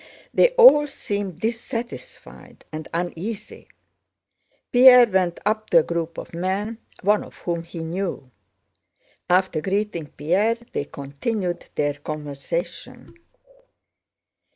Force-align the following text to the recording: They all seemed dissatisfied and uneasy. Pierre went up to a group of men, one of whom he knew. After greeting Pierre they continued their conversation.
They 0.33 0.49
all 0.57 0.87
seemed 0.87 1.41
dissatisfied 1.41 2.65
and 2.71 2.87
uneasy. 2.91 3.67
Pierre 4.71 5.05
went 5.05 5.39
up 5.45 5.69
to 5.69 5.77
a 5.81 5.83
group 5.83 6.17
of 6.17 6.33
men, 6.33 6.79
one 7.03 7.23
of 7.23 7.35
whom 7.35 7.61
he 7.61 7.83
knew. 7.83 8.31
After 9.29 9.61
greeting 9.61 10.07
Pierre 10.07 10.55
they 10.71 10.85
continued 10.85 11.67
their 11.75 11.93
conversation. 11.93 13.13